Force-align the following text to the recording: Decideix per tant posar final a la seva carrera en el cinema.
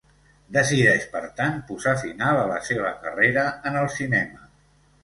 Decideix 0.55 1.05
per 1.11 1.21
tant 1.41 1.61
posar 1.67 1.95
final 2.07 2.41
a 2.41 2.49
la 2.53 2.59
seva 2.71 2.95
carrera 3.07 3.49
en 3.73 3.83
el 3.85 3.97
cinema. 4.01 4.47